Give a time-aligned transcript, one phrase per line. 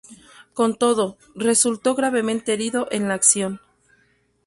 [0.55, 3.59] Con todo, resultó gravemente herido en la acción.